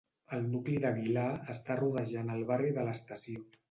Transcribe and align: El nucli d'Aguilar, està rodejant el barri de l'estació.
El 0.37 0.47
nucli 0.53 0.77
d'Aguilar, 0.85 1.27
està 1.57 1.79
rodejant 1.83 2.37
el 2.41 2.45
barri 2.53 2.77
de 2.81 2.91
l'estació. 2.93 3.51